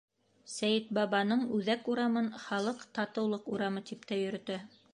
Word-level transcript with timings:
Сәйетбабаның 0.51 1.43
Үҙәк 1.57 1.85
урамын 1.95 2.29
халыҡ 2.45 2.81
Татыулыҡ 2.99 3.47
урамы 3.57 3.85
тип 3.91 4.09
тә 4.13 4.19
йөрөтә. 4.25 4.57